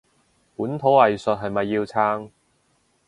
[0.55, 2.31] 本土藝術係咪要撐？